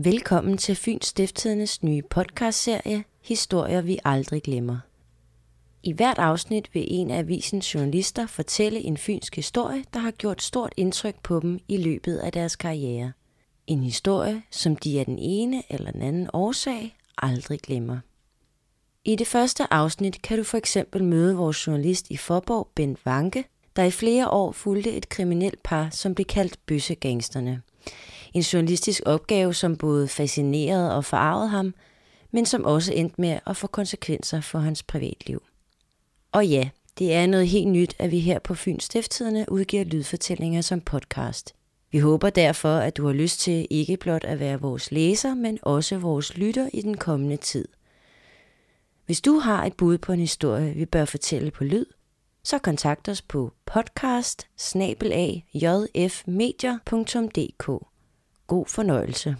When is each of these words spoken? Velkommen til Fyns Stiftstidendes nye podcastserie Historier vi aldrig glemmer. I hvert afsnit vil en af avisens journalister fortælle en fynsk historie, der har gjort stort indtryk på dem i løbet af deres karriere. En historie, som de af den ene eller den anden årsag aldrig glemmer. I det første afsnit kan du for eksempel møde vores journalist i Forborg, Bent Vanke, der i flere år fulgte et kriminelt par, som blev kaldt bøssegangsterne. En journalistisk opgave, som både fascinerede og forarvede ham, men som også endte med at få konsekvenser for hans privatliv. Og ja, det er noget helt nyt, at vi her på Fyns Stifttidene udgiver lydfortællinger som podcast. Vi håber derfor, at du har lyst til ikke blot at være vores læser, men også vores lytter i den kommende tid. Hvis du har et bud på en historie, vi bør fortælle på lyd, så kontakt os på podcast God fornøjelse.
Velkommen 0.00 0.58
til 0.58 0.76
Fyns 0.76 1.06
Stiftstidendes 1.06 1.82
nye 1.82 2.02
podcastserie 2.02 3.04
Historier 3.20 3.80
vi 3.80 3.98
aldrig 4.04 4.42
glemmer. 4.42 4.78
I 5.82 5.92
hvert 5.92 6.18
afsnit 6.18 6.74
vil 6.74 6.84
en 6.88 7.10
af 7.10 7.18
avisens 7.18 7.74
journalister 7.74 8.26
fortælle 8.26 8.80
en 8.80 8.96
fynsk 8.96 9.36
historie, 9.36 9.84
der 9.94 10.00
har 10.00 10.10
gjort 10.10 10.42
stort 10.42 10.72
indtryk 10.76 11.22
på 11.22 11.40
dem 11.40 11.58
i 11.68 11.76
løbet 11.76 12.16
af 12.16 12.32
deres 12.32 12.56
karriere. 12.56 13.12
En 13.66 13.82
historie, 13.82 14.42
som 14.50 14.76
de 14.76 15.00
af 15.00 15.06
den 15.06 15.18
ene 15.18 15.62
eller 15.70 15.90
den 15.90 16.02
anden 16.02 16.30
årsag 16.32 16.96
aldrig 17.16 17.60
glemmer. 17.60 17.98
I 19.04 19.16
det 19.16 19.26
første 19.26 19.72
afsnit 19.72 20.22
kan 20.22 20.38
du 20.38 20.44
for 20.44 20.58
eksempel 20.58 21.04
møde 21.04 21.36
vores 21.36 21.66
journalist 21.66 22.10
i 22.10 22.16
Forborg, 22.16 22.68
Bent 22.74 22.98
Vanke, 23.04 23.44
der 23.76 23.84
i 23.84 23.90
flere 23.90 24.30
år 24.30 24.52
fulgte 24.52 24.92
et 24.92 25.08
kriminelt 25.08 25.62
par, 25.62 25.88
som 25.90 26.14
blev 26.14 26.24
kaldt 26.24 26.58
bøssegangsterne. 26.66 27.62
En 28.34 28.42
journalistisk 28.42 29.02
opgave, 29.06 29.54
som 29.54 29.76
både 29.76 30.08
fascinerede 30.08 30.96
og 30.96 31.04
forarvede 31.04 31.48
ham, 31.48 31.74
men 32.30 32.46
som 32.46 32.64
også 32.64 32.92
endte 32.92 33.20
med 33.20 33.38
at 33.46 33.56
få 33.56 33.66
konsekvenser 33.66 34.40
for 34.40 34.58
hans 34.58 34.82
privatliv. 34.82 35.42
Og 36.32 36.46
ja, 36.46 36.68
det 36.98 37.14
er 37.14 37.26
noget 37.26 37.48
helt 37.48 37.68
nyt, 37.68 37.94
at 37.98 38.10
vi 38.10 38.18
her 38.18 38.38
på 38.38 38.54
Fyns 38.54 38.84
Stifttidene 38.84 39.46
udgiver 39.48 39.84
lydfortællinger 39.84 40.60
som 40.60 40.80
podcast. 40.80 41.54
Vi 41.90 41.98
håber 41.98 42.30
derfor, 42.30 42.76
at 42.76 42.96
du 42.96 43.06
har 43.06 43.12
lyst 43.12 43.40
til 43.40 43.66
ikke 43.70 43.96
blot 43.96 44.24
at 44.24 44.40
være 44.40 44.60
vores 44.60 44.92
læser, 44.92 45.34
men 45.34 45.58
også 45.62 45.98
vores 45.98 46.36
lytter 46.36 46.68
i 46.72 46.82
den 46.82 46.96
kommende 46.96 47.36
tid. 47.36 47.68
Hvis 49.06 49.20
du 49.20 49.38
har 49.38 49.64
et 49.64 49.74
bud 49.74 49.98
på 49.98 50.12
en 50.12 50.20
historie, 50.20 50.74
vi 50.74 50.86
bør 50.86 51.04
fortælle 51.04 51.50
på 51.50 51.64
lyd, 51.64 51.86
så 52.44 52.58
kontakt 52.58 53.08
os 53.08 53.22
på 53.22 53.52
podcast 53.66 54.46
God 58.48 58.66
fornøjelse. 58.66 59.36